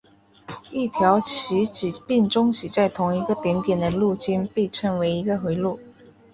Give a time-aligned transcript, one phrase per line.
[0.71, 5.79] 一条起始并终止在同一个顶点的路径被称为一个回路。